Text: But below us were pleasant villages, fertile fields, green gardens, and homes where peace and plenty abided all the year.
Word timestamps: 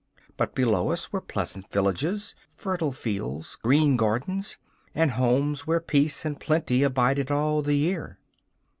But 0.35 0.55
below 0.55 0.89
us 0.89 1.13
were 1.13 1.21
pleasant 1.21 1.71
villages, 1.71 2.33
fertile 2.49 2.91
fields, 2.91 3.55
green 3.57 3.97
gardens, 3.97 4.57
and 4.95 5.11
homes 5.11 5.67
where 5.67 5.79
peace 5.79 6.25
and 6.25 6.39
plenty 6.39 6.81
abided 6.81 7.29
all 7.29 7.61
the 7.61 7.75
year. 7.75 8.17